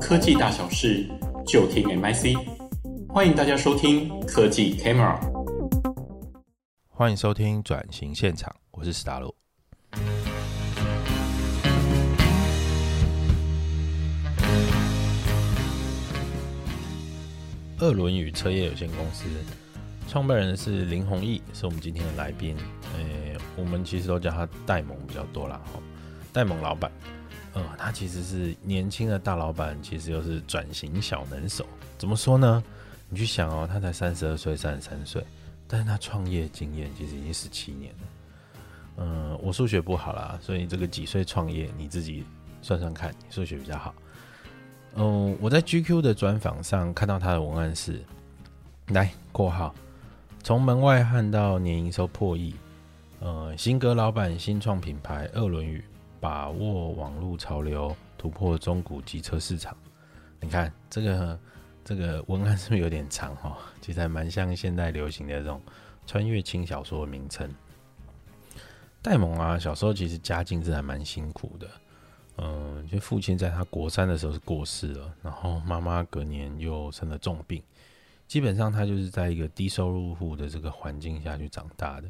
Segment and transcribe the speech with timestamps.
[0.00, 1.08] 科技大小事，
[1.46, 2.36] 就听 MIC。
[3.08, 5.20] 欢迎大家收听科技 Camera。
[6.88, 9.32] 欢迎收听转型现场，我是史达洛。
[17.78, 19.26] 鄂伦语车业有限公司
[20.08, 22.56] 创办人是林弘毅，是我们今天的来宾。
[22.96, 25.60] 呃，我们其实都叫他戴蒙比较多啦。
[25.72, 25.78] 哈。
[26.32, 26.90] 戴蒙老板，
[27.54, 31.66] 呃，他其实是年轻的大老板，其实又是转型小能手。
[31.98, 32.62] 怎么说呢？
[33.08, 35.22] 你去想哦，他才三十二岁、三十三岁，
[35.68, 37.98] 但是他创业经验其实已经十七年了。
[38.98, 42.24] 嗯、我数学不好啦，所以这个几岁创业，你自己
[42.60, 43.94] 算算看，你数学比较好。
[44.94, 48.02] 嗯、我在 GQ 的专访上看到他的文案是：
[48.88, 49.74] 来括号，
[50.42, 52.54] 从门外汉到年营收破亿，
[53.20, 55.82] 呃，新格老板新创品牌二轮语，
[56.22, 59.76] 把握网络潮流，突破中古机车市场。
[60.40, 61.40] 你看这个
[61.84, 63.58] 这个文案是不是有点长哈？
[63.80, 65.60] 其实还蛮像现在流行的这种
[66.06, 67.52] 穿越轻小说的名称。
[69.02, 71.68] 戴蒙啊，小时候其实家境是还蛮辛苦的。
[72.38, 77.60] 嗯，就父亲在他国三的时候是过世了，然后妈妈隔年又生了重病，
[78.28, 82.08] 基本上他就是在一个低收入户的这个环境下去长大的。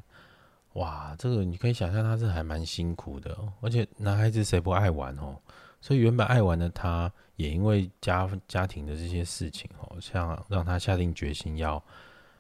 [0.75, 5.37] 哇，这个你可以想象他是还蛮辛苦的，而且男孩子谁不爱玩哦？
[5.81, 11.83] 所以原本爱玩的他，也因为家家庭的这些事情哦，像让他下定决心要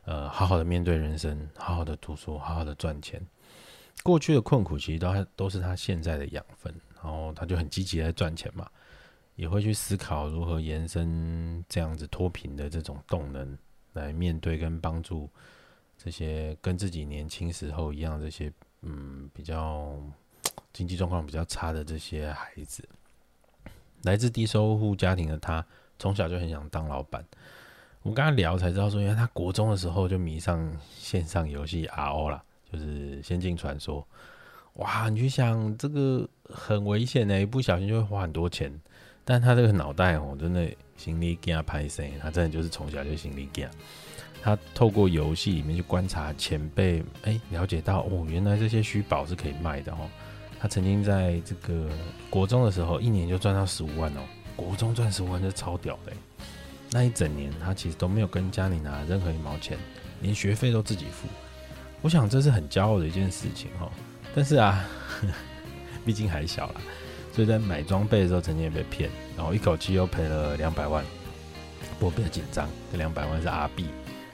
[0.04, 3.20] 呃好好的面对人生，好好的读书，好好的赚钱。
[4.02, 6.74] 过去的困苦其实都都是他现在的养分。
[7.02, 8.64] 然后他就很积极在赚钱嘛，
[9.34, 13.58] 也会去思考如何延伸这样子脱贫的这种动能，
[13.94, 15.28] 来面对跟帮助
[16.02, 19.94] 这些跟自己年轻时候一样这些嗯比较
[20.72, 22.82] 经济状况比较差的这些孩子。
[24.02, 25.64] 来自低收入家庭的他，
[25.98, 27.24] 从小就很想当老板。
[28.02, 32.42] 我跟他聊才知道说，因为他国中的时候就迷上线上游戏 RO 啦，
[32.72, 32.84] 就是
[33.22, 34.02] 《仙境传说》。
[34.82, 38.72] 哇，你去想这个很危险的，一不小心就会花很多钱。
[39.24, 43.68] 但他这个脑袋哦，真的心理惊歹势，他真的就是从小就心理惊。
[44.42, 50.08] 他透过游戏里面去观察前辈，哎、了解到哦，原来这些虚宝是可以卖的哦。
[50.58, 51.88] 他曾经在这个
[52.28, 54.20] 国中的时候，一年就赚到十五万哦。
[54.56, 56.12] 国中赚十五万就超屌的。
[56.90, 59.78] 那一整年他其实都没有跟家里拿任何一毛钱，
[60.20, 61.26] 连学费都自己付。
[62.00, 63.90] 我想这是很骄傲的一件事情哈。
[64.34, 64.84] 但是啊，
[66.04, 66.80] 毕竟还小啦，
[67.32, 71.04] 所以在买装备的时候曾经也被骗，然后一口气又赔了两百万。
[71.98, 73.86] 不过不要紧张，这两百万是阿币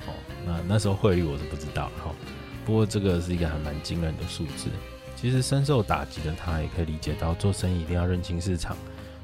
[0.08, 0.14] 哦。
[0.46, 2.14] 那那时候汇率我是不知道哈。
[2.64, 4.68] 不过这个是一个还蛮惊人的数字。
[5.14, 8.76] 其实深受打击的他也可以理解到，做生意一定要认清市场，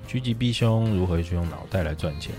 [0.07, 2.35] 趋吉避凶，如何去用脑袋来赚钱。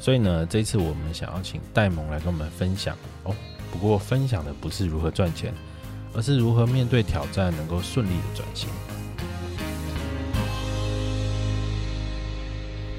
[0.00, 3.34] 所以呢，这次我们想要请戴蒙来跟我们分享哦。
[3.70, 5.52] 不过分享的不是如何赚钱。
[6.14, 8.68] 而是如何面对挑战，能够顺利的转型。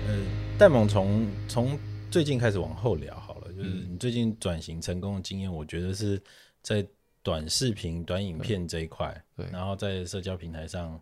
[0.07, 0.15] 呃，
[0.59, 1.77] 戴蒙从从
[2.11, 3.28] 最近开始往后聊，
[3.59, 6.21] 就是你最近转型成功的经验，我觉得是
[6.61, 6.85] 在
[7.21, 10.99] 短视频、短影片这一块，对，然后在社交平台上，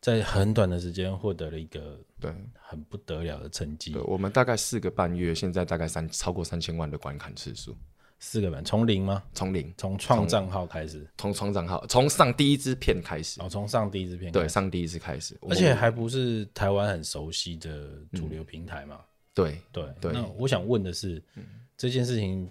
[0.00, 3.94] 在很短的时间获得了一个对很不得了的成绩。
[4.06, 7.76] 我们大概四个半月，现在大概三超过三千万的观看次数。
[8.20, 9.22] 四个版从零吗？
[9.32, 13.40] 从零，从创账号开始，从创账号，从上第一支片开始。
[13.40, 18.96] 哦，从上第一支片，对，上第一支开始，而且还不是台湾很熟悉的主流平台嘛？
[18.96, 19.04] 嗯、
[19.34, 20.12] 对对对。
[20.12, 21.44] 那我想问的是，嗯、
[21.76, 22.50] 这件事情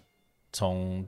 [0.52, 1.08] 从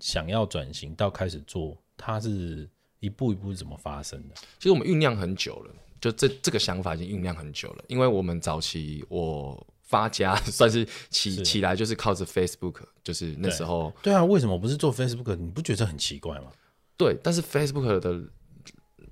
[0.00, 2.68] 想要转型到开始做，它是
[3.00, 4.34] 一步一步怎么发生的？
[4.58, 9.66] 其实我们酝酿很久了，就这这个想法已经酝酿很久了，因为我们早期我。
[9.86, 14.10] 发家 算是起起来，就是靠着 Facebook，就是那时候对。
[14.10, 15.36] 对啊，为什么不是做 Facebook？
[15.36, 16.50] 你不觉得很奇怪吗？
[16.96, 18.24] 对，但是 Facebook 的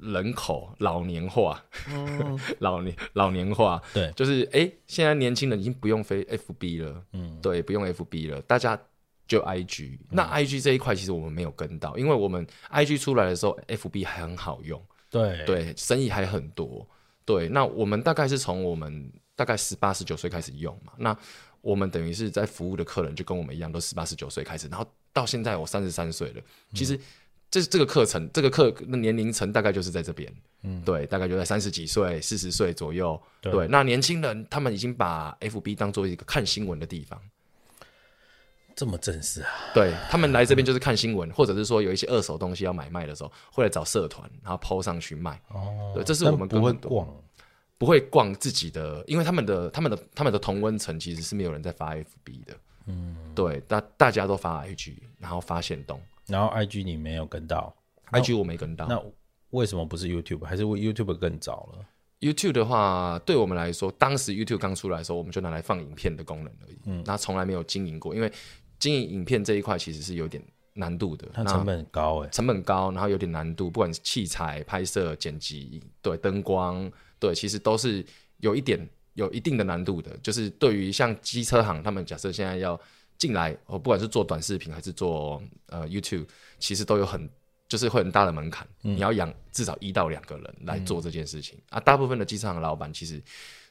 [0.02, 8.78] 人口老年化，嗯、 老年老年化，对，就是哎、欸，现在年轻人已经不用 FB 了，嗯，对，不用 FB 了，大家
[9.26, 9.98] 就 IG。
[10.10, 14.80] 那 IG 这一块其实我们没有跟到，因为我们 IG 出来的时候，FB 还很好用，
[15.10, 16.86] 对对，生意还很多，
[17.24, 17.48] 对。
[17.48, 19.12] 那我们大概是从我们。
[19.34, 21.16] 大概十八十九岁开始用嘛，那
[21.62, 26.42] 我们等于是在服务的客人就跟我们一样，都十八十九岁开始，然后到现在我三十三岁了。
[26.74, 26.96] 其实
[27.52, 30.32] 这这个课程，这个课的年龄层大概就是在这边，
[30.62, 33.20] 嗯，对，大概就在三十几岁、四十岁左右。
[33.42, 37.20] 对，对，那年轻人他们已经把 FB 当做一个看新闻的地方，
[38.74, 39.50] 这么正式啊？
[39.74, 45.38] 对，他们来这边就是看新闻，或者是说有一些二手东西要买卖的时候，会来找社团，然后 PO 上去卖。
[45.48, 47.06] 哦，对，这是我们不会逛。
[47.78, 52.56] 不会逛自己的，因为他们的他们的他们的同温层其实是没有人在发 FB 的，
[52.86, 57.74] 嗯，对，大大家都发 IG，然后发现动，然后 IG 你没有跟到
[58.10, 59.02] ，IG 我没跟到，那
[59.50, 60.44] 为什么不是 YouTube？
[60.44, 61.84] 还是 YouTube 更早了
[62.20, 68.32] ？YouTube 的话，对我们来说，当时 YouTube 刚出来的时候，我们就拿来放影片的功能而已，嗯，那从来没有经营过，因为
[68.78, 70.42] 经营影片这一块其实是有点
[70.74, 76.90] 难度的，它成本很高哎、欸，成本高，然后有点难度，不管是器材、拍摄、剪辑，对灯光。
[77.18, 78.04] 对，其实都是
[78.38, 80.10] 有一点有一定的难度的。
[80.22, 82.80] 就是对于像机车行，他们假设现在要
[83.22, 86.26] 进来，哦，不管是做短视频还是做呃 YouTube，
[86.58, 87.30] 其实都有很
[87.68, 88.66] 就是会很大的门槛。
[88.82, 91.80] 嗯、你要养至少一到两个人来做这件事情、嗯、啊。
[91.80, 93.22] 大部分的机车行的老板其实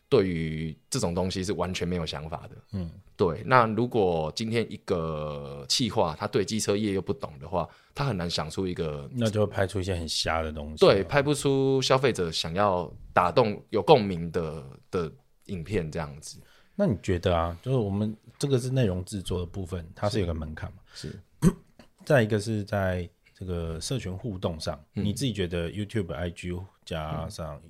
[0.07, 2.55] 对于这种东西是完全没有想法的。
[2.71, 3.43] 嗯，对。
[3.45, 10.77] 那如果今天一个企划他对机车业又不懂的话，他很难想出一个，那就会拍出一些很瞎的东西。
[10.77, 15.11] 对，拍不出消费者想要打动、有共鸣的的
[15.47, 16.39] 影片这样子。
[16.73, 20.79] 那你觉得啊，就是我们这个是内容制作的部分，它是有个门槛嘛？
[20.95, 21.13] 是。
[22.03, 27.69] 再一个是在这个社群互动上，嗯、你自己觉得 YouTube、IG 加上，嗯、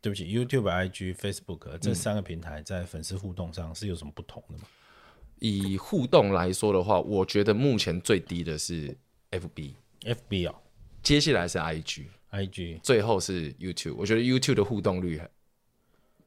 [0.00, 4.64] 对不起，YouTube、IG、Facebook 这三个平台在粉丝互动上是有什么不同的吗？
[5.40, 8.96] 以互动来说的话，我觉得目前最低的是。
[9.30, 9.76] F B
[10.06, 10.54] F B 哦，
[11.02, 13.94] 接下来是 I G I G，最后是 YouTube。
[13.94, 15.20] 我觉得 YouTube 的互动率，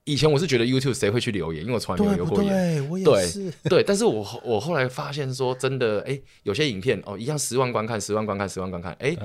[0.04, 2.52] 以前我是觉得 YouTube 谁会去留言，因为我从来没有留过言。
[2.52, 3.52] 对，我也是。
[3.64, 9.16] 对， 对，但是我我后来发现说，真的，哎，有些影片哦，一样十万观看，十万观看，十万观看，哎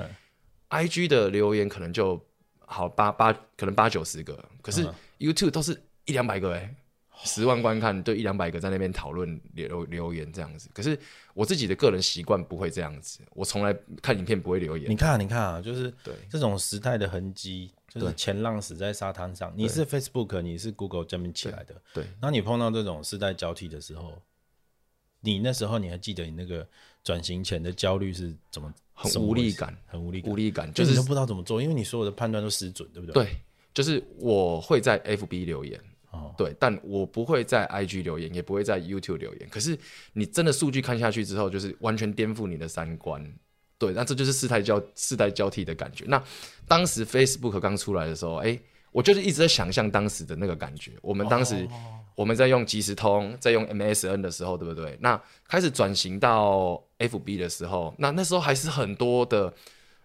[0.69, 2.23] ，I G 的留言可能就
[2.59, 4.87] 好八八，可能八九十个，可是
[5.19, 6.75] YouTube 都是一两百个，哎。
[7.23, 10.95] 十万观看，对一两百个在那边讨论留留言这样子，可是
[11.33, 14.87] 我自己的个人习惯不会这样子，我从来看影片不会留言。
[14.87, 19.53] 你看，你看啊，就是对这种时代的痕迹，就是前浪死在沙滩上。
[19.55, 22.05] 你是 Facebook，你是 Google 这边起来的，对。
[22.19, 24.21] 当你碰到这种世代交替的时候，
[25.21, 26.67] 你那时候你还记得你那个
[27.03, 28.73] 转型前的焦虑是怎么？
[28.99, 33.23] 很无力感，很无力感，无力感，就是你都不知道怎么做，因为你所有的判断都失准，对不对？
[33.23, 33.35] 对，
[33.71, 35.79] 就是我会在 FB 留言。
[36.35, 39.47] 对，但我不会在 IG 留言，也不会在 YouTube 留言。
[39.51, 39.77] 可是
[40.13, 43.23] 你真的数据看下去之后，就是完全颠覆你的三观。
[43.79, 46.05] 对，那这就是世代交世代交替的感觉。
[46.07, 46.21] 那
[46.67, 48.59] 当时 Facebook 刚出来的时候，哎，
[48.91, 50.91] 我就是一直在想象当时的那个感觉。
[51.01, 51.67] 我们当时
[52.15, 54.97] 我们在用即时通，在用 MSN 的时候，对不对？
[55.01, 59.53] 那开始转型到 FB 的时候，那那时候还是很多的。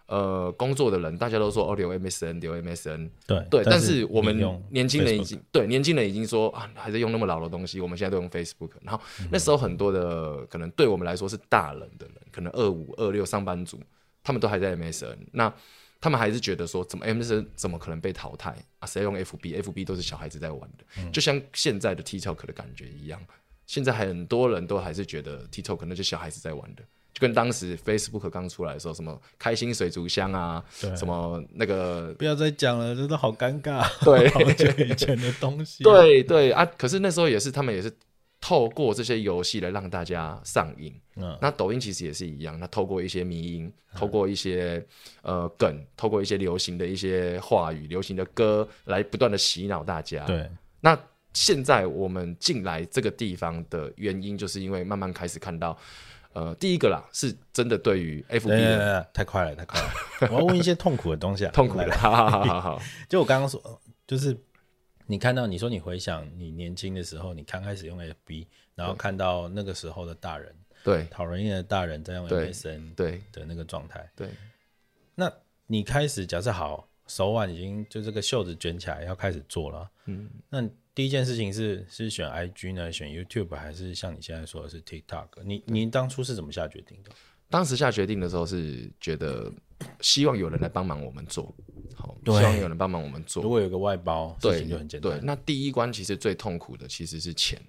[0.07, 4.37] 呃，工作的人大家都说哦，留 MSN，留 MSN，对对，但是我们
[4.71, 8.71] 年轻人已经对年轻人已经说啊，还在用那么老的东西，我们现在都用 Facebook。
[8.83, 13.81] 然后那时候很多的可能对我们来说是大人的人，可能二五二六上班族，
[14.23, 15.53] 他们都还在 MSN，那
[16.01, 18.87] 他们还是觉得说，怎么 MSN 怎么可能被淘汰啊？
[18.87, 23.21] 谁用 FB？FB 都是小孩子在玩的，嗯、就像现在的 TikTok 的感觉一样，
[23.67, 26.83] 现在很多人都还是觉得 TikTok 可能就小孩子在玩的。
[27.13, 30.65] 就跟当时 Facebook 刚出来的时候，什么开心水族箱啊，
[30.97, 33.87] 什么那个，不要再讲了，真的好尴尬。
[34.03, 35.85] 对， 好久以前的东西。
[35.85, 37.93] 对对啊，可是那时候也是他们也是
[38.41, 40.91] 透过这些游戏来让大家上瘾。
[41.17, 44.83] 嗯，那抖音其实也是一样，那透过一些迷因，透过一些、
[45.21, 50.25] 嗯、呃梗，透过一些流行的一些话语、流行的歌来不断的洗脑大家。
[50.25, 50.51] 对，
[50.81, 50.99] 那
[51.35, 55.77] 现在我们进来这个地方的原因，就是因为慢慢开始看到。
[56.35, 59.89] 呃，第一个啦，是真的对于对对太快了，太快了。
[60.33, 61.91] 我要问一些痛苦的东西啊，痛苦的。
[61.97, 64.37] 好好好好， 就我刚刚说，就是
[65.07, 74.29] 你看到你说你回想你年轻的时候，你刚开始用 FB，然后看到那个时候的大人，对，讨人厌的大人在用 MSN，对的那个状态，对。
[75.15, 75.31] 那
[75.67, 80.69] 你开始假设好，手腕已经就这个袖子卷起来要开始做了，嗯，那。
[80.95, 85.27] 第一件事情是是选 IG 呢，选 YouTube 还是像你现在说的是 TikTok？
[85.45, 87.11] 你你当初是怎么下决定的？
[87.49, 89.53] 当时下决定的时候是觉得
[90.01, 91.55] 希望有人来帮忙我们做，
[91.95, 93.43] 好，希望有人帮忙我们做。
[93.43, 95.13] 如果有个外包，对，事情就很简单。
[95.13, 97.61] 对，那第一关其实最痛苦的其实是钱。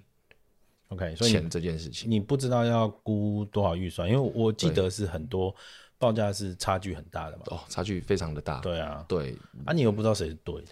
[0.88, 5.54] OK，所以钱这件事情，你不知道要估多少预算，因为我记得是很多
[5.98, 7.42] 报价是差距很大的嘛。
[7.46, 8.60] 哦，差距非常的大。
[8.60, 10.68] 对啊，对啊，你又不知道谁是对的。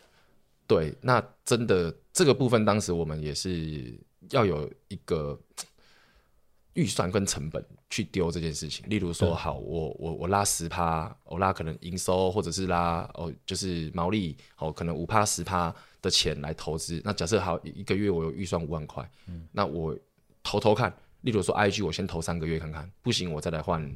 [0.72, 3.94] 对，那真的这个部分，当时我们也是
[4.30, 5.38] 要有一个
[6.72, 8.88] 预算跟成本去丢这件事情。
[8.88, 17.00] 例如说，好，我我我拉十趴，我拉可能营收，或者是拉哦，就是毛利哦，可能五趴十趴的钱来投资。
[17.04, 19.94] 那假设好一个月我有预算五万块，嗯，那我
[20.42, 20.92] 投投看。
[21.20, 23.94] 例如说，IG 我先投三个月看看，不行我再来换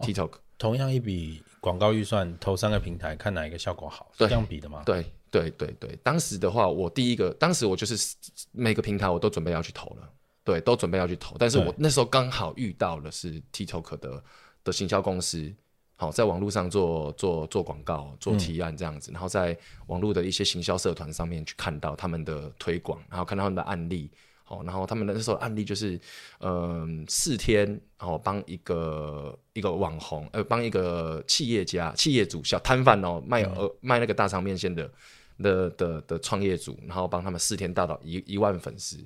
[0.00, 0.32] TikTok。
[0.58, 4.82] 同样一笔广告预算，投三个平台，看哪一个效果好，是这样比的吗？
[4.84, 5.06] 对。
[5.32, 8.14] 对对对，当时的话，我第一个，当时我就是
[8.52, 10.08] 每个平台我都准备要去投了，
[10.44, 14.22] 对，都准备要去投，但是我那时候刚好遇到的是 TikTok 的
[14.62, 15.52] 的行销公司。
[15.96, 24.10] 好，在网络上做做做广告、做提案这样子，嗯、然后在网络的一些行销社团上面去看到他们的推广，然后看到他们的案例。
[24.42, 25.94] 好，然后他们的那时候案例就是，
[26.40, 27.64] 嗯、呃，四天，
[27.96, 34.90] 然后帮一个一个网红，呃，帮一个企业家、企业主、小摊贩哦，卖呃、嗯、卖那个大肠面线的
[35.38, 38.98] 的的的创业组，然后帮他们四天大到一一万粉丝。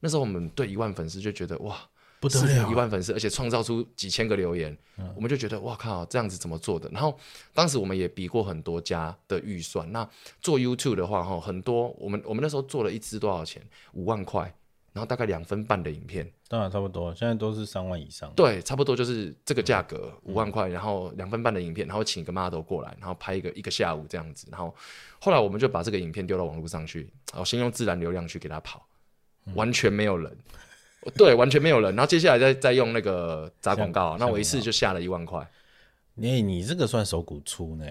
[0.00, 1.76] 那时候我们对一万粉丝就觉得哇。
[2.20, 6.88] 不得了，一万粉丝，而且创造出几千个留言，嗯、我们就觉得哇靠，这样子怎么做的？
[6.90, 7.18] 然后
[7.52, 9.90] 当时我们也比过很多家的预算。
[9.90, 10.08] 那
[10.40, 13.60] 做 YouTube 的话，哈，很多我们我们那时候做了一支多少钱？
[13.94, 14.54] 五万块，
[14.92, 18.30] 然后大概两分半的影片，当然差不多，现在都是三万以上。
[18.36, 24.46] 对，差不多就是这个价格，五、嗯、万块，然后两分半的影片，然后请一个 model 过来，然后拍一个一个下午这样子。
[24.50, 24.74] 然后
[25.18, 28.86] 后来我们就把这个影片丢到网络上去，然后先用自然流量去给他跑，
[29.46, 30.36] 嗯、完全没有人。
[31.16, 31.94] 对，完全没有人。
[31.96, 35.44] 然后接下来再再用那个砸广告，那我一次就下了一万块。
[36.14, 37.84] 你你这个算手骨粗呢？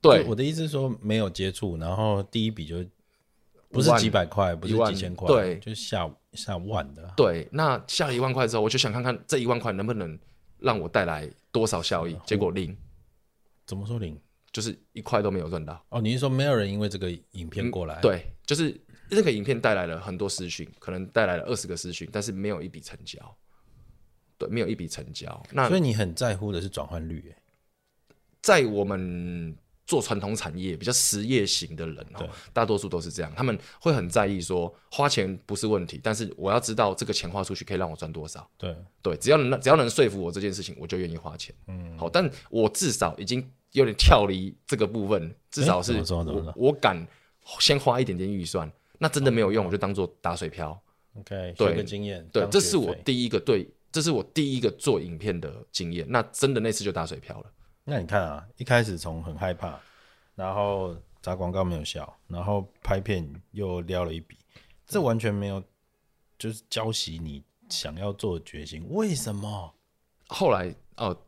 [0.00, 2.84] 对，我的意思是说没有接触，然后第一笔就
[3.70, 7.12] 不是几百块，不是几千块，对，就下下万的。
[7.16, 10.18] 对，那下一万块之后，我就想看看这一万块能不能
[10.58, 12.16] 让我带来多少效益。
[12.26, 12.76] 结果零。
[13.66, 14.18] 怎么说零？
[14.50, 15.84] 就是一块都没有赚到。
[15.90, 18.00] 哦，你是说没有人因为这个影片过来？
[18.00, 18.78] 嗯，对，就是。
[19.10, 23.18] 这个影片带来了很多私讯，可能带来了二十个私讯，但是没有一笔成交。
[24.36, 25.42] 对，没有一笔成交。
[25.50, 27.34] 那所以你很在乎的是转换率，
[28.42, 29.56] 在我们
[29.88, 38.46] 做传统产业比较实业型的人哦，大多数都是这样，他们会很在意说花钱不是问题，但是我要知道这个钱花出去可以让我赚多少。
[38.58, 41.54] 对对，只要能只要能说服我这件事情，我就愿意花钱。
[41.68, 43.42] 嗯，好，但我至少已经
[43.72, 47.02] 有点跳离这个部分，至少是我我敢
[47.58, 48.70] 先花一点点预算。
[48.98, 50.78] 那真的没有用，我就当做打水漂。
[51.14, 52.28] OK，对，经验。
[52.30, 56.04] 对，这是我第一个对，这是我第一个做影片的经验。
[56.10, 57.50] 那真的那次就打水漂了。
[57.90, 59.80] 那你看啊，一开始从很害怕，
[60.34, 64.36] 然后砸广告没有效，然后拍片又撩了一笔，
[64.86, 65.62] 这完全没有
[66.38, 68.86] 就是浇熄你想要做的决心。
[68.90, 69.74] 为什么？
[70.26, 71.18] 后来哦，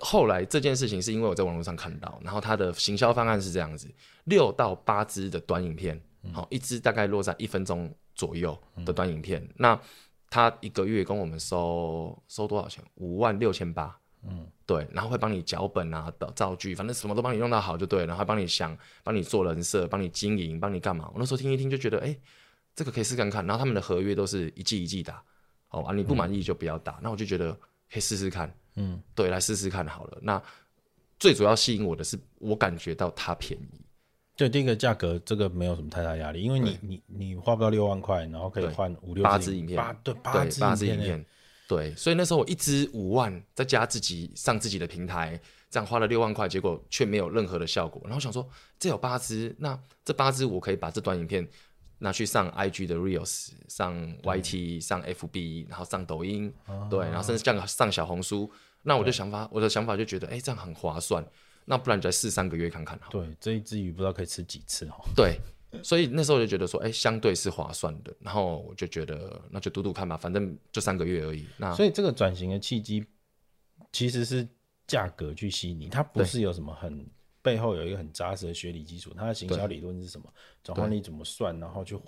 [0.00, 3.88] 后来这件事情是因为我在网络上看到，然后他的行销方案是这样子：
[4.24, 6.02] 六到八支的短影片。
[6.32, 9.80] 好，一支大概落在一分钟左右的短影片，嗯、那
[10.28, 12.84] 他一个月跟我们收收多少钱？
[12.96, 13.96] 五万六千八。
[14.28, 21.10] 嗯，对，然后会帮你脚本啊、的造句，反正什么都帮你弄到好就对了，然后还帮你想、帮你做人设、帮你经营、帮你干嘛？
[21.14, 22.20] 我那时候听一听就觉得，哎、欸，
[22.74, 23.46] 这个可以试看看。
[23.46, 25.22] 然后他们的合约都是一季一季打，
[25.70, 26.98] 哦啊，你不满意就不要打。
[27.02, 27.52] 那、嗯、我就觉得
[27.90, 30.18] 可以试试看，嗯，对，来试试看好了。
[30.20, 30.42] 那
[31.18, 33.80] 最主要吸引我的是，我感觉到它便宜。
[34.36, 40.44] 对，第一个价格这个没有什么太大压力，因为你你你花不到六万块，然后可以换五六八支影片，八对八
[40.76, 41.26] 支影片，
[41.68, 45.38] 对，所以那时候我一支五万，再加自己上自己的平台，
[45.70, 48.00] 这样花了六万块，结果却没有任何的效果。
[48.06, 48.48] 然后想说，
[48.78, 51.46] 这有八支，那这八支我可以把这段影片
[51.98, 56.50] 拿去上 IG 的 Reels，上 YT，上 FB，然后上抖音，
[56.88, 58.50] 对，然后甚至这样上小红书。
[58.82, 61.22] 那我的想法，我的想法就觉得，哎，这样很划算。
[61.66, 63.10] 那不然就再试三个月看看好。
[63.10, 65.04] 对，这一只鱼不知道可以吃几次哦。
[65.14, 65.38] 对，
[65.82, 68.14] 所以那时候就觉得说，哎、欸，相对是划算的。
[68.20, 71.46] 然后我就觉得，那就赌赌看吧，反正就三个月而已。
[71.56, 73.04] 那所以这个转型的契机
[73.92, 74.48] 其实是
[74.86, 77.06] 价格去吸引你，它不是有什么很
[77.42, 79.12] 背后有一个很扎实的学理基础。
[79.16, 80.32] 它的行销理论是什么？
[80.62, 81.58] 转换率怎么算？
[81.60, 81.98] 然后去。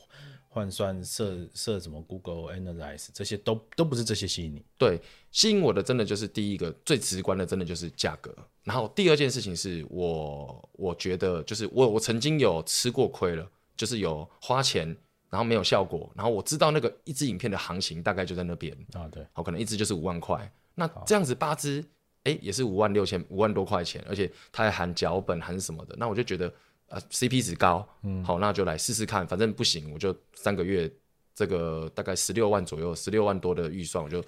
[0.52, 5.00] 换算设设什么 Google Analyze 这些都都不是这些吸引你，对，
[5.30, 8.36] 吸引我的真的就是第一个最直观的，真的就是价格。
[8.64, 14.86] 然后第二件事情是我我觉得就是我我曾经有吃过亏了，就是有花钱
[15.28, 21.84] 然后没有效果，然后我知道那个一支影片的行情大概就在那边啊，对，好，可能一支就是五万块，那这样子八支
[22.24, 26.52] 哎也是五万六千五万多块钱，而且它还含脚本含什么的，那我就觉得。
[26.90, 30.90] 啊，CP 值高，嗯，好，那就来试试看，反正不行，我就三个月，
[31.32, 34.20] 这个大概十六万左右，十六万多的预算，我就，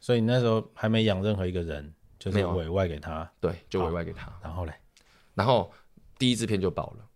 [0.00, 4.72] 所以你那时候还没养任何一个人，就是委外给他，对，就委外给他，然后嘞，
[5.34, 5.72] 然后
[6.18, 7.08] 第一支片就爆了，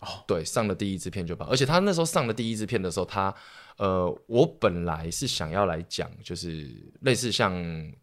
[0.00, 3.34] 哦，对，上了第一支片就爆，而且他那时候上了第一支片的时候，他，
[3.78, 7.52] 呃，我本来是想要来讲，就是类似像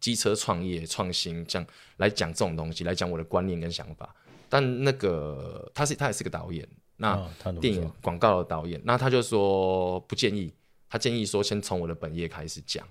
[0.00, 4.12] 机车创业创新这样来讲这种东西，来讲我的观念跟想法。
[4.48, 7.16] 但那个他是他也是个导演，那
[7.60, 10.52] 电影广告的导演，那他就说不建议，
[10.88, 12.84] 他建议说先从我的本业开始讲，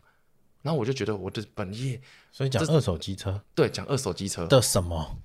[0.61, 1.99] 然后我就觉得我的本业，
[2.31, 4.45] 所以讲二手机车，对，讲二手机车。
[4.47, 5.17] 的什么？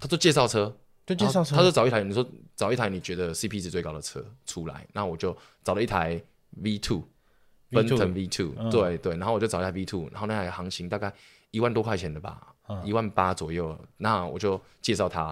[0.00, 0.76] 他说介绍车，
[1.06, 6.20] 就介绍车，他说找一台，你说找一台你觉得 CP 值最高的车出来，那我就找了一台
[6.62, 7.02] V two，
[7.70, 11.12] 奔腾 V two，对对，然后我就找一台 V two，然后那台行情大概
[11.50, 12.54] 一万多块钱的吧，
[12.84, 15.22] 一万八左右，那我就介绍他。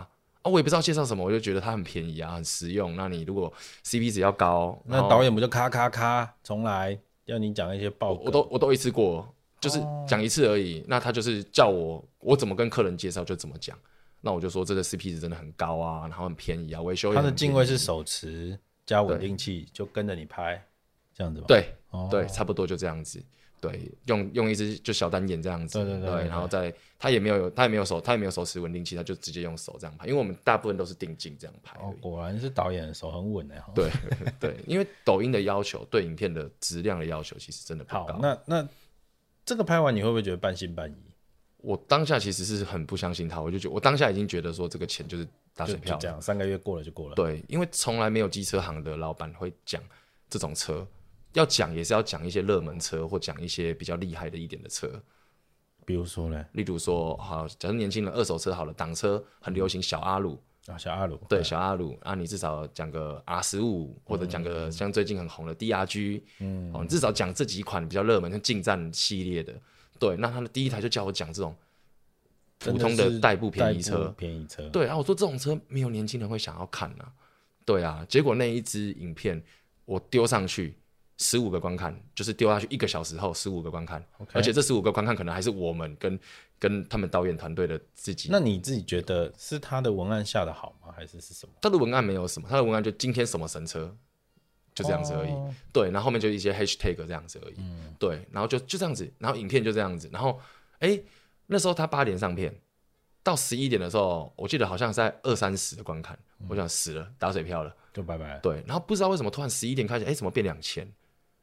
[0.43, 2.95] 啊，我也不知道介绍什么，我就觉得它很便宜啊，很实用。
[2.95, 3.53] 那你如果
[3.85, 9.35] CP 值要高，那导演不就咔咔咔重来，要你讲一些报，我都我都一次过，
[9.67, 10.81] 就是讲一次而已。
[10.81, 13.77] 哦、那他就是叫我我怎么跟客人介绍就怎么讲。
[14.21, 17.13] 那我就说这个 CP 值真的很高啊，然后很便宜啊，维修。
[17.15, 20.65] 它的定位是手持加稳定器，就跟着你拍，
[21.15, 21.47] 这样子吧？
[21.49, 23.23] 对，哦、对，差不多就这样子。
[23.59, 31.79] 对，用用一支就小单眼这样子，对对对，然后再他也没有他也没有手他也没有手持稳定器，他就直接用手这样拍，因为我们大部分都是定镜这样拍。
[31.81, 33.55] 哦，果然是导演的手很稳的。
[33.75, 33.91] 对
[34.39, 38.07] 对，因为抖音的要求对影片的质量的要求其实真的不高。
[38.07, 38.69] 好，那那
[39.47, 40.95] 这个拍完你会不会觉得半信半疑？
[41.59, 47.15] 我当下其实是很不相信他，我就觉得我当下已经觉得说这个钱就是打水漂，这样三个月过了就过了。
[47.15, 49.81] 对，因为从来没有机车行的老板会讲
[50.29, 50.87] 这种车。
[51.33, 54.91] 要讲也是要讲一些热门车，或讲一些比较厉害的一点的车，
[55.85, 60.43] 比如说呢，例如说，好，假如年轻人二手车好了，挡车很流行小阿鲁
[60.73, 69.55] 啊，小阿鲁，对，小阿鲁啊，你至少讲个 R 十五，或者讲个像最近很红的 DRG，嗯，哦，你至少讲这几款比较热门，像近战系列的，
[69.99, 71.55] 对，那他的第一台就叫我讲这种
[72.59, 77.13] 普通的代步便宜车，便宜车，对啊，我说这种车没有年轻人会想要看啊，
[77.65, 79.43] 对啊，结果那一支影片
[79.85, 80.77] 我丢上去。
[81.19, 84.33] 十五个观看，就是丢下去一个小时后，十五个观看，Okay.
[84.35, 86.19] 而且这十五个观看可能还是我们跟
[86.59, 88.29] 跟他们导演团队的自己。
[88.31, 90.93] 那你自己觉得是他的文案下的好吗？
[90.95, 91.55] 还是是什么？
[91.63, 93.97] 他的文案没有什么，他的文案就今天什么神车，
[94.75, 95.31] 就这样子而已。
[95.31, 95.51] Oh.
[95.73, 97.55] 对，然后后面就一些 hashtag 这样子而已。
[97.59, 100.39] 嗯，对，然后就就这样子，然后影片就这样子，然后
[100.81, 101.05] 哎、欸，
[101.47, 102.55] 那时候他八点上片，
[103.23, 108.39] 到十一点的时候，我记得好像在二三十的观看，嗯、我想死了，打水漂了，就拜拜。
[108.41, 110.87] 对，然后不知道为什么突然十一点开始，哎、欸，怎么变两千？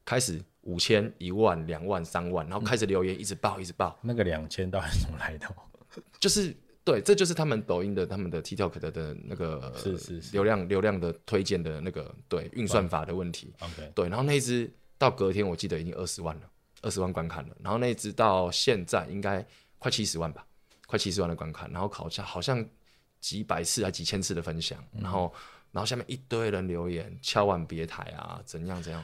[0.06, 3.98] 开始五千、一万、两万、三万，然后开始留言，一直爆，一直爆。
[4.02, 5.48] 那个两千到底怎么来的？
[6.20, 13.54] 就是对，这就是他们抖音的、他们的 TikTok 的的那个是是流量流量的推荐的那个对运算法的问题。
[13.60, 16.42] OK，对，然后那一只到隔天我记得已经二十万了，
[16.82, 17.56] 二十万观看了。
[17.62, 19.46] 然后那一只到现在应该
[19.80, 20.46] 快七十万吧，
[20.88, 21.72] 快七十万的观看。
[21.72, 22.66] 然后好像好像
[23.22, 25.34] 几百次啊几千次的分享，然后
[25.72, 29.04] 然后下面一堆人留言，千万别抬啊，怎样怎样。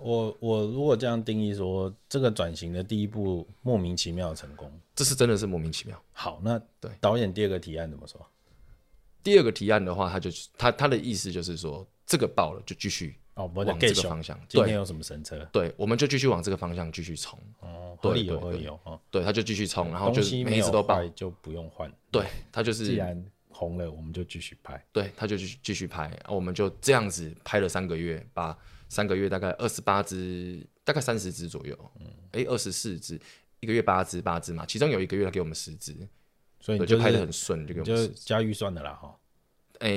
[0.00, 6.02] 我我如果这样定义说，这个转型的第一步莫名其妙成功，这是真的是莫名其妙。
[6.12, 8.20] 好，那对导演第二个提案怎么说？
[9.22, 14.36] 第二个提案的话，他就他他的意思就是说，这个爆了就继续哦往这个方向。
[14.38, 15.46] 哦、今天有什么神车？
[15.52, 17.38] 对，我们就继续往这个方向继续冲。
[17.60, 18.98] 哦，合理有合理有哦。
[19.10, 21.92] 对，他就继续冲，然后就每一次都爆就不用换。
[22.10, 24.82] 对，他就是既然红了，我们就继续拍。
[24.92, 28.56] 对，他就继续继续拍，我们就这样子拍了三个月，把。
[28.90, 31.90] 三个月大概二十八只，大概三十只左右。
[32.00, 33.18] 嗯，哎，二十四只，
[33.60, 34.66] 一个月八只，八只嘛。
[34.66, 35.96] 其中有一个月他给我们十只，
[36.60, 39.16] 所以就拍的很顺，就给我们就加预算的啦哈。
[39.78, 39.90] 哎，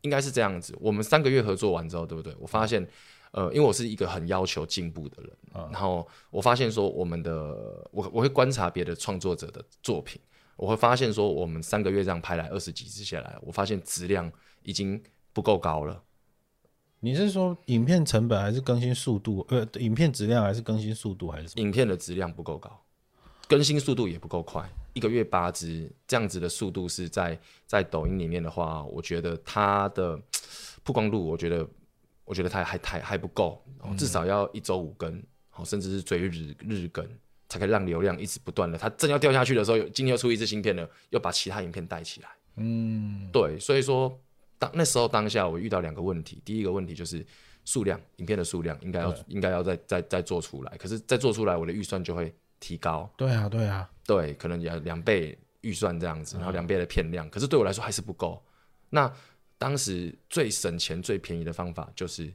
[0.00, 0.76] 应该是这样子。
[0.80, 2.34] 我们三个月合作完之后，对不对？
[2.40, 2.84] 我发现，
[3.30, 5.32] 呃，因为我是一个很要求进步的人，
[5.70, 10.20] 然后我发现说，我们的我我会观察别的创作者的作品，
[10.56, 14.30] 我会发现说，我们三个月这样拍来二十几支下来，我发现质量
[14.64, 15.00] 已经
[15.32, 16.02] 不够高了。
[17.02, 19.44] 你是说影片成本还是更新速度？
[19.48, 21.62] 呃，影片质量还是更新速度还是什么？
[21.62, 22.70] 影片的质量不够高，
[23.48, 24.68] 更新速度也不够快。
[24.92, 30.20] 一个月八支这样子的速度是在在抖音里面的话，我觉得它的
[30.84, 31.66] 曝光度，我觉得
[32.26, 33.64] 我觉得它还还还不够，
[33.96, 37.08] 至少要一周五更，好，甚至是追日日更，
[37.48, 38.76] 才可以让流量一直不断的。
[38.76, 42.28] 它正要掉下去的时候，今天又出一支新片了，又把其他影片带起来。
[42.56, 44.20] 嗯，对，所以说。
[44.60, 47.26] 当那时候当下我遇到两个问题，第一个问题就是
[47.64, 53.10] 数量，影片的数量应该要应该要再再再做出来，可是再做出来我的预算就会提高。
[53.16, 58.40] 对啊，对啊，对，可能要两倍预算这样子，然后两倍的片量，嗯、可是对我来说还是不够。
[58.90, 59.10] 那
[59.56, 62.30] 当时最省钱最便宜的方法就是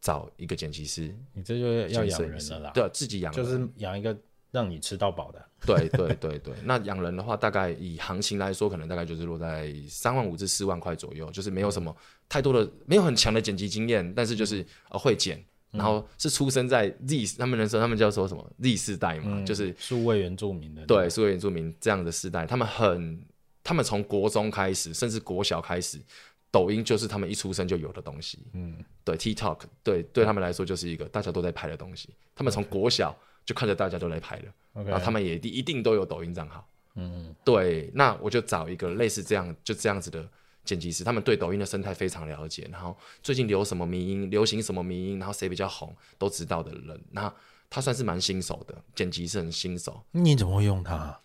[0.00, 4.16] 找一个剪辑师，你这就要养人了啦，对，自己养，就是养一个。
[4.52, 6.38] 让你吃到饱的，对对对。
[6.38, 6.54] 对。
[6.64, 11.94] 那养人的话，大概以行情来说，可能大概就是落在三万五至四万块左右，就是没有什么
[12.28, 23.20] 太多的，没有很强的剪辑经验，但是就是呃会剪，然后是出生在 Z，他们人说他们叫说什么？Z 世代嘛，就是数位原住民的，对，数位原住民这样的世代，他们很，
[23.62, 26.00] 他们从国中开始，甚至国小开始，
[26.50, 33.14] 抖音就是他们一出生就有的东西，嗯，对，TikTok，对，对他们来说就是一个大家都在拍的东西，他们从国小。
[33.46, 34.88] 就看着大家都来拍了，Okay.
[34.88, 40.28] 然后他们也一定都有抖音账号嗯，对，那我就找一个类似这样就这样子的
[40.64, 47.32] 剪辑师，他们对抖音的生态非常了解，然后最近流什么迷因，流行什么迷因，然后谁比较红都知道的人，那
[47.70, 50.02] 他算是蛮新手的，剪辑是很新手。
[50.10, 51.20] 你怎么会用他？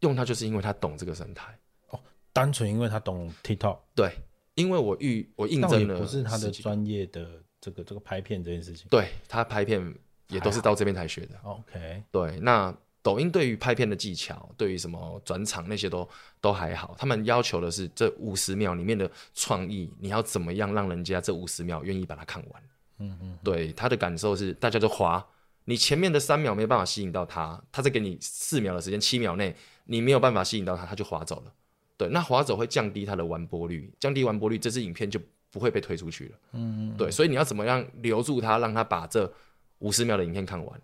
[0.00, 1.98] 用他就是因为他懂这个生态哦，
[2.32, 3.78] 单纯因为他懂 TikTok。
[3.94, 4.12] 对，
[4.54, 8.86] 因为我遇我印证了，不是他的专业的这个这个拍片这件事情。
[8.90, 9.94] 对，他拍片
[10.28, 11.38] 也都是到这边才学的。
[11.42, 16.08] OK，对，那抖音对于拍片的技巧，对于什么转场那些都
[16.40, 16.94] 都还好。
[16.98, 22.62] 他们要求的是这五十秒里面的创意，你要怎么样让人家这五十秒愿意把它看完？
[22.98, 25.24] 嗯嗯，对，他的感受是大家都滑，
[25.66, 31.52] 你前面的三秒没办法吸引到他，他再给你四秒的时间，七秒内你没有办法吸引到他，他就滑走了。
[31.96, 36.38] 对，那滑走会降低他的完播率，降低完播率，这支影片就不会被推出去了。
[36.52, 39.32] 嗯嗯，对，所以你要怎么样留住他，让他把这
[39.78, 40.80] 五十秒的影片看完？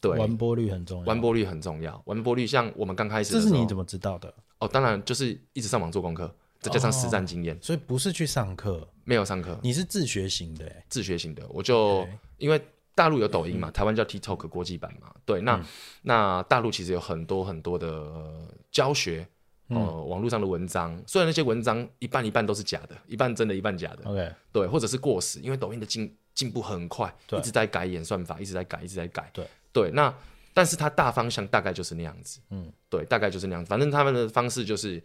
[0.00, 1.06] 对，完播率很重要。
[1.06, 2.02] 完播率很重要。
[2.06, 4.32] 完播率像我们刚开始这是你怎么知道的？
[4.58, 7.56] 哦，当然就是一直上网做功课，再加上实战经验。
[7.62, 10.70] 所以不是去上课，没有上课，你是自学型的。
[10.88, 12.06] 自学型的，我就
[12.38, 12.60] 因为
[12.94, 15.14] 大陆有抖音嘛，台湾叫 TikTok 国际版嘛。
[15.24, 15.64] 对，那
[16.02, 19.26] 那大陆其实有很多很多的教学。
[19.68, 24.04] 呃，网络上的文章，虽然那些文章一半一半都是假的，一半真的，一半假的。
[24.04, 29.30] OK，对，或者是过时，因为抖音的进进步很快，一直在改演算法，一直在改，一直在改。
[29.32, 30.14] 对对，那
[30.54, 32.40] 但是它大方向大概就是那样子。
[32.50, 33.68] 嗯，对，大概就是那样子。
[33.68, 35.02] 反正他们的方式就是，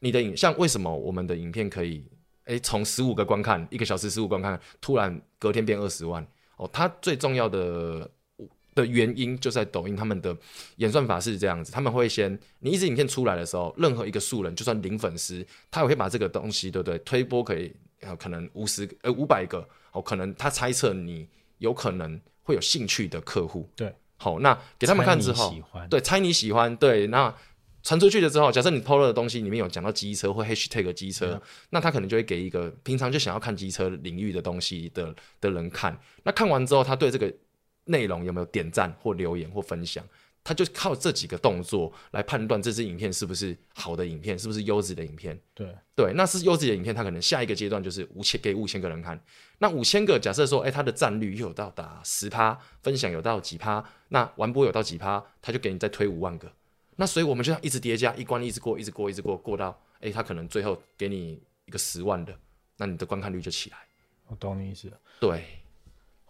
[0.00, 2.04] 你的影像为什么我们的影片可以，
[2.44, 6.26] 哎，从十五个观看，一个小时十五观看，突然隔天变二十万？
[6.56, 8.10] 哦，它最重要的。
[8.76, 10.36] 的原因就在抖音，他们的
[10.76, 16.98] 演算法是这样子，他们会先你一支影片出来的时候，任何一个素人，就算零粉丝，他也会把这个东西，对不对？
[16.98, 17.74] 推播可以，
[18.18, 25.56] 可能五十呃五百个，哦，可能他猜测你有可能会有兴趣的客户，对，好，那给他们看之后，
[25.88, 27.34] 对，猜你喜欢，对，那
[27.82, 37.32] 传出去了之后，假设你 PO 了的东西里面有讲到机车或 hashtag 机车，嗯、那他可能就会给一个平常就想要看机车领域的东西的的人看，那看完之后，他对这个。
[37.86, 40.04] 内容有没有点赞或留言或分享，
[40.44, 45.36] 他就靠这几个动作来判断这支影片是不是好的影片，是不是优质的影片。
[45.54, 49.20] 对对，那是优质的影片，他可能下一个阶段就是五千给五千个人看。
[49.58, 56.52] 那五千个假设说，哎，他的赞率又有到达十趴，分享有到几趴，那完播有到几趴，他就给你再推五万个。
[56.96, 62.36] 那所以我们就要一直叠加，一关一直过，一直过，一直过，过到哎，他可能最后给你一个十万的，
[62.76, 63.76] 那你的观看率就起来。
[64.26, 64.98] 我懂你意思了。
[65.20, 65.44] 对。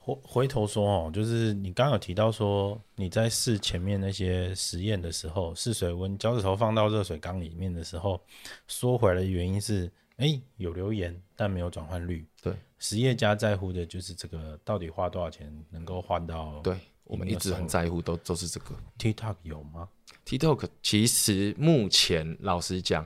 [0.07, 8.21] 回回头说哦，就是你刚刚有提到说你在试前面那些实验的时候，试水温，脚趾头放到热水缸里面的时候，
[8.69, 12.25] 缩回来的原因是，哎、欸，有留言但没有转换率。
[12.41, 16.61] 对，实业家在乎的就是这个，到底花多少钱能够换到？
[16.61, 18.77] 对，我们一直很在乎，都都是这个。
[19.01, 19.89] TikTok 有吗
[20.25, 23.05] ？TikTok 其实目前老实讲，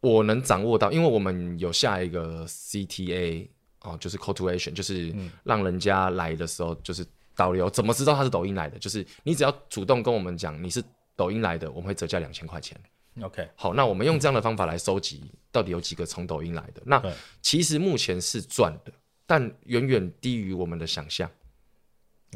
[0.00, 3.48] 我能掌握到，因为我们有下一个 CTA。
[3.86, 7.70] 哦，就是 call to action，就是让人家来的时候，就是导流。
[7.70, 8.78] 怎么知道他是抖音来的？
[8.78, 10.82] 就是你只要主动跟我们讲你是
[11.14, 12.78] 抖音来的，我们会折价两千块钱。
[13.22, 16.82] OK，好，那我们用这样的方法来收集，到底有几个从抖音来的？
[16.84, 17.02] 那
[17.40, 18.92] 其实目前是赚的，
[19.26, 21.30] 但远远低于我们的想象。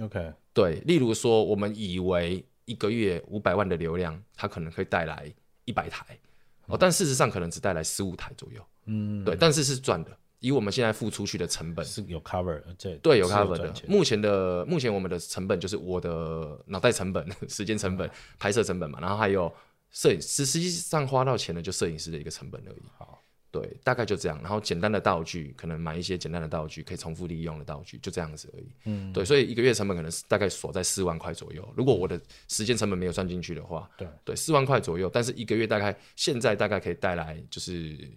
[0.01, 5.31] OK，对，例如说，我们以为一个月五百万的流量，它可能可以带来
[5.67, 6.19] 一百台，
[6.67, 8.65] 哦，但事实上可能只带来十五台左右。
[8.87, 10.17] 嗯，对，但是是赚的。
[10.41, 13.73] 以我们现在付出去的成本是有 cover，对，对，有 cover 的。
[13.87, 19.53] 目前的目前我们的成本就是我的脑袋成本、 时间成本、拍摄成本嘛，然后还有
[19.91, 22.83] 摄影师，实际上花到钱的就摄影师的一个成本而已。
[22.97, 24.39] 好，对，大概就这样。
[24.41, 28.67] 然后简单的道具，可能买一些简单的道具，可以重复利用的道具，就这样子而已。
[28.87, 31.71] 嗯，对，所以一个月成本可能是大概锁在四万块左右。
[31.77, 35.11] 如果我的时间成本没有算进去的话，对，对，四万块左右。
[35.13, 38.11] 但是一个月大概现在大概可以带来就是。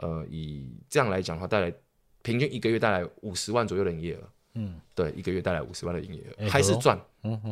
[0.00, 1.72] 呃，以这样来讲的话，带来
[2.22, 4.20] 平均一个月带来五十万左右的营业额。
[4.54, 7.00] 嗯，对，一个月带来五十万的营业额，还是赚，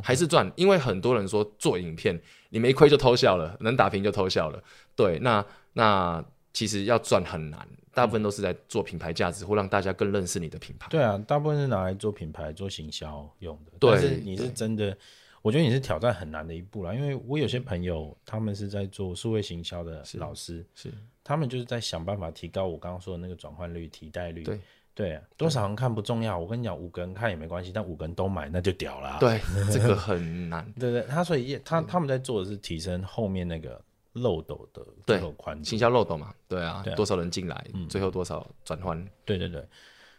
[0.03, 0.51] 还是赚。
[0.57, 4.61] 因为很多人说做影片，你没亏就偷笑了，能打平就偷笑了。
[4.97, 10.89] 对，那那其实要赚很难，大部分都是在做品牌价值，或让大家更认识你的品牌。
[10.91, 13.73] 对啊，大部分是拿来做品牌、做行销用的。
[13.79, 14.99] 对，但是你是真的，
[15.43, 16.95] 我觉得你是挑战很难的一步啦。
[16.95, 20.91] 因为我有些朋友，他们是在做数位行销的老师，是。
[20.91, 24.43] 是他们就是在想办法提高我刚刚说的那个转换率、替代率。
[24.43, 24.61] 对
[24.95, 26.37] 对、啊，多少人看不重要。
[26.39, 29.19] 我跟你讲，五个人看也没关系，但五个人都买那就屌了。
[29.21, 29.39] 对，
[29.71, 30.67] 这个很难。
[30.81, 33.81] 对对，他所以他他们在做的是提升后面那个
[34.15, 36.35] 漏斗的对宽度，行销漏斗嘛。
[36.49, 39.09] 对啊，对啊，多少人进来，嗯，最后多少转换。
[39.25, 39.65] 对对对。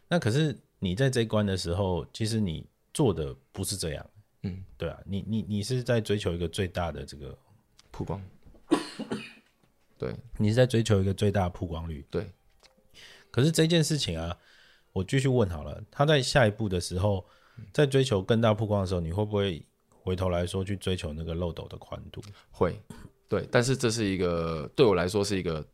[0.08, 4.05] 那可是你在这一关的时候，其实你做的不是这样。
[4.43, 7.38] 嗯，对啊，你你你是在追求一个最大的这个
[7.91, 8.21] 曝光。
[9.97, 12.06] 对，你是在追求一个最大的曝光率。
[12.10, 12.32] 对，
[13.30, 14.38] 可是这件事情啊，
[14.93, 17.25] 我继续问好了，他在下一步的时候，
[17.73, 22.23] 在追求更大曝光的时候，你会不会回头来说去追求那个漏斗的宽度？
[22.49, 22.82] 会，
[23.28, 25.67] 对，但是这是一个对我来说是一个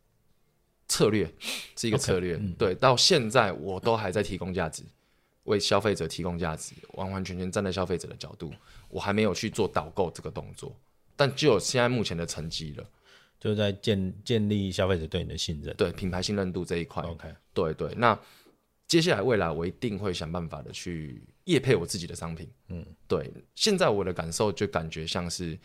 [0.88, 1.32] 策略，
[1.76, 2.36] 是一个策略。
[2.36, 4.82] Okay, 嗯、对，到现在我都还在提供价值，
[5.46, 8.52] 为消费者提供价值，完完全全站在消费者的角度，
[8.88, 10.72] 我还没有去做导购这个动作，
[11.16, 12.84] 但就有现在目前的成绩了，
[13.40, 17.02] 就是在建建立消费者对你的信任，对品牌信任度这一块。
[17.02, 18.18] OK，对对，那
[18.86, 22.48] 接下来未来我一定会想办法的去业配我自己的商品。
[22.68, 25.58] 嗯，对，现在我的感受就感觉像是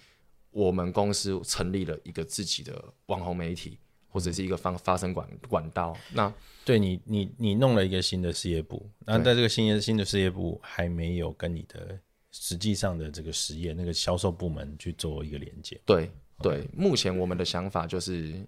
[0.52, 3.78] 我们公司成立了一个自己的网红媒体。
[4.12, 6.32] 或者是一个发发生管管道，那
[6.65, 11.97] 对你你你弄了一个新的事业部，那在这个新的新的事业部还没有跟你的
[12.32, 15.80] 实际上的这个实业那个销售部门去做一个连接。
[15.86, 18.45] 对对，目前我们的想法就是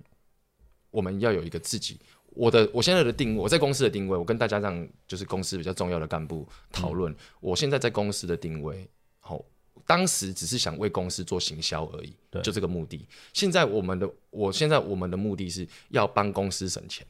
[0.91, 8.86] 我们要有一个自己，我的我现在的定位，我在公司的定位，我跟大家让就是公司比较重要的干部讨论，我现在在公司的定位，
[9.19, 9.43] 好。
[9.86, 13.06] 当时只是想为公司做行销而已，对，就这个目的。
[13.34, 17.06] 现在我们的，我现在我们的目的是要帮公司省钱。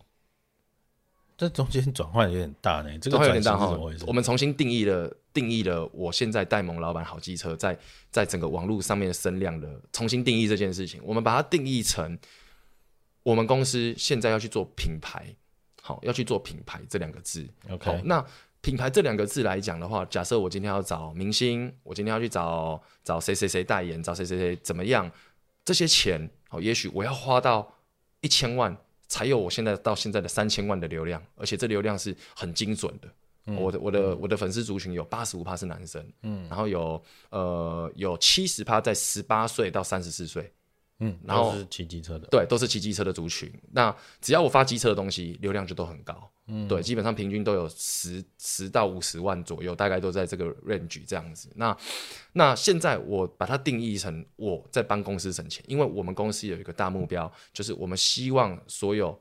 [1.38, 3.78] 这中间转换有点大呢，这个转换有点大哈。
[4.08, 7.78] 我们重新定义了，定义了我现在戴蒙老板好机车在
[8.12, 12.18] 在整个网络上面的声量的重新定义这件事情，我们把它定义成
[13.24, 15.36] 我们公司现在要去做品牌，
[15.82, 17.48] 好，要去做品牌这两个字。
[17.70, 18.26] OK，那。
[18.63, 25.12] 品牌这两个字来讲的话，假设我今天要找明星，我今天要去找找谁谁谁代言，找谁谁谁怎么样，
[25.65, 27.76] 这些钱哦，也许我要花到
[28.21, 28.76] 一千万
[29.10, 33.10] 才有我现在到现在的三千万的流量，而且这流量是很精准的。
[33.47, 40.49] 嗯、我的我的、嗯、我的粉丝族群有八十五趴是男生，嗯，然后有呃有七十趴在十八岁到三十四岁。
[41.04, 43.52] 嗯，然后是骑机车的，对，都是骑机车的族群。
[43.72, 46.32] 那只要我发机车的东西，流量就都很高。
[46.48, 51.50] 嗯，对，基本上平均都有十十到五十万左右，大概都在这个 range 这样子。
[51.56, 51.76] 那
[52.34, 59.18] 那现在我把它定义成我在帮公司省钱，因为我们公司有一个大目标，就是我们希望所有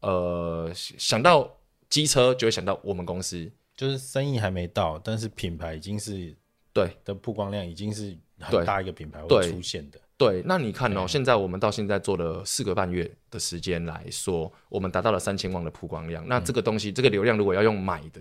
[0.00, 1.50] 呃想到
[1.88, 6.34] 机车就会想到我们公司，就是生意还没到，但是品牌已经是
[6.72, 9.98] 对的曝光量已经是很大一个品牌会出现的。
[10.20, 16.22] 对，那你看哦，现在我们到现在做了四个半月的时间来说，我们达到了三千万的曝光量。
[16.28, 18.20] 那这个东西，这个流量如果要用买的，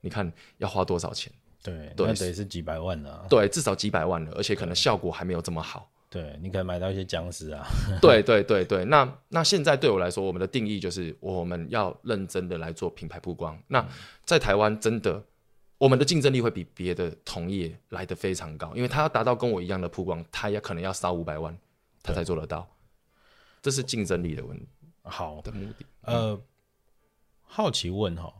[0.00, 1.32] 你看要花多少钱？
[1.62, 3.24] 对，对，那得是几百万啊。
[3.30, 5.88] 对，至少几百万了，而且可能效果还没有这么好。
[6.10, 7.64] 对，你可能买到一些僵尸啊。
[8.02, 13.56] 对对对对，那那现在对我来说，我们的定义就是我们要认真的来做品牌曝光。
[13.68, 13.86] 那
[14.24, 15.22] 在台湾真的。
[15.78, 21.56] 我们的竞争力会比别的同业来得非常高，因为他要达到跟我一样的曝光，他也可能要烧五百万，
[22.02, 22.66] 他才做得到。
[23.60, 24.66] 这是竞争力的问题。
[25.02, 25.84] 好的目的。
[26.02, 26.40] 呃，
[27.42, 28.32] 好奇问哈，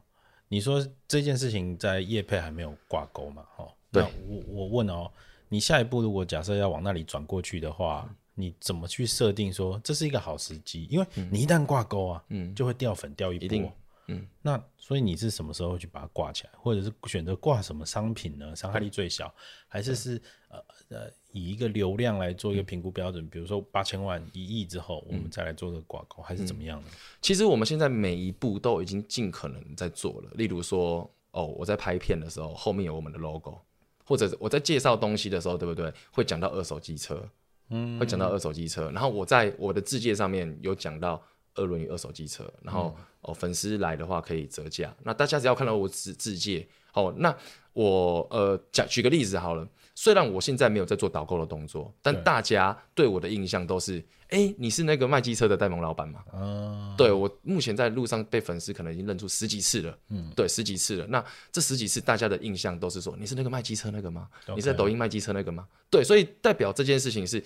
[0.48, 3.44] 你说这件事情在业配还没有挂钩嘛？
[3.54, 4.02] 哈，对。
[4.26, 5.10] 我我问哦，
[5.48, 10.86] 你下一步如果假设要往那里转过去的话，你怎么去设定说这是一个好时机？
[10.90, 13.72] 因为你一旦挂钩啊，嗯，就会掉粉掉一波。
[14.08, 18.54] 嗯，那所以你是什么时候去把它挂起来，或者是选择挂什么商品呢？
[18.54, 19.34] 伤害力最小，
[19.66, 23.24] 还是是呃呃以一个流量来做一个评估标准？
[23.24, 26.88] 嗯、比如说八千万、一亿之后，我们再来做个挂钩，嗯、还是怎么样呢？
[27.20, 30.30] 其实我们现在每一步都已经尽可能在做了。
[30.34, 33.58] 例如说，哦，我在拍片的时候，后面有我们的 logo，
[34.04, 35.92] 或者我在介绍东西的时候，对不对？
[36.12, 37.28] 会讲到二手机车，
[37.70, 38.88] 嗯，会讲到二手机车。
[38.92, 41.20] 然后我在我的字界上面有讲到。
[41.58, 44.94] 二轮与二手机车，然后、嗯、哦，粉丝来的话可以折价。
[45.02, 47.36] 那大家只要看到我自自介，哦，那
[47.72, 49.68] 我呃讲举个例子好了。
[49.98, 56.22] 虽然我现在没有在做导购的动作，但大家对我的印象都是，哎对，你是那个卖机车的戴蒙老板吗？
[56.34, 61.06] 嗯，对，我目前在路上被粉丝可能已经认出十几次了，嗯，对，十几次了。
[61.06, 64.54] 那这十几次大家的印象都是说，你是那个卖机车那个吗？Okay.
[64.56, 65.66] 你是在抖音卖机车那个吗？
[65.88, 67.42] 对，所以代表这件事情是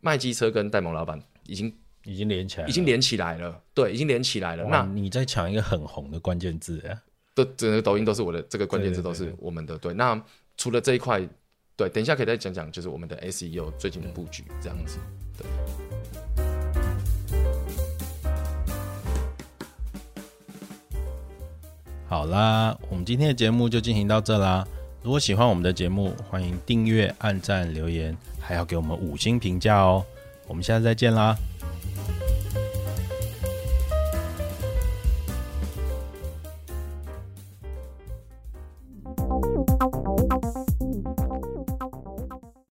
[0.00, 1.72] 卖机车跟戴蒙老板已经。
[2.04, 4.64] 已经连起来，已经连起来了，对，已经连起来了。
[4.64, 6.98] 那你在抢一个很红的关键字啊？
[7.34, 9.78] 对，整个抖音都是我的，这个关键字都是我们的。
[9.78, 10.20] 对，那
[10.56, 11.20] 除了这一块，
[11.76, 14.98] 对，等一下可以再讲讲，就是我们的 SEO 最近的布局这样子。
[15.38, 15.46] 对。
[22.06, 24.66] 好啦，我们今天的节目就进行到这啦。
[25.02, 30.04] 如果喜欢我们的节目，欢迎订阅、按赞、留言，还要给我们五星评价哦。
[30.46, 31.34] 我们下次再见啦。